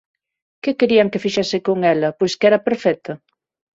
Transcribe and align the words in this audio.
Que 0.63 0.71
querían 0.79 1.11
que 1.11 1.23
fixese 1.25 1.57
con 1.67 1.77
ela, 1.93 2.09
pois 2.19 2.33
que 2.39 2.47
era 2.49 2.63
perfecta? 2.67 3.11